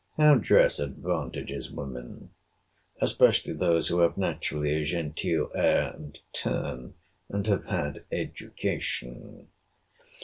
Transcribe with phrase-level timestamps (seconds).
[0.17, 6.95] How dress advantages women!—especially those who have naturally a genteel air and turn,
[7.29, 9.49] and have had education.